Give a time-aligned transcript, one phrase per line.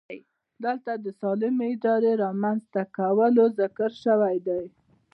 [0.63, 4.63] دلته د سالمې ادارې د رامنځته کولو ذکر شوی دی.